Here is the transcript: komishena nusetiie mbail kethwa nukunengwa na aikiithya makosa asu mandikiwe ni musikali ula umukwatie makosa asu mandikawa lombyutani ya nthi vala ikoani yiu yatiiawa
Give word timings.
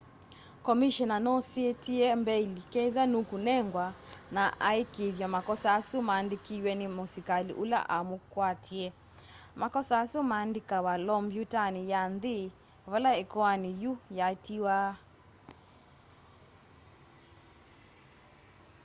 komishena 0.65 1.15
nusetiie 1.25 2.07
mbail 2.21 2.49
kethwa 2.71 3.03
nukunengwa 3.13 3.85
na 4.35 4.43
aikiithya 4.69 5.27
makosa 5.35 5.67
asu 5.79 5.97
mandikiwe 6.09 6.71
ni 6.79 6.87
musikali 6.97 7.51
ula 7.63 7.79
umukwatie 7.99 8.87
makosa 9.61 9.93
asu 10.03 10.19
mandikawa 10.31 10.93
lombyutani 11.07 11.81
ya 11.91 12.01
nthi 12.13 12.39
vala 12.91 13.11
ikoani 13.23 13.69
yiu 13.81 13.93
yatiiawa 14.17 14.79